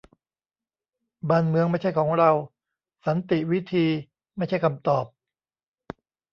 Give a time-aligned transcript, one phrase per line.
[1.29, 2.31] บ้านเมืองไม่ใช่ของเรา:
[3.05, 3.87] สันติวิธี
[4.37, 5.05] ไม่ใช่คำตอบ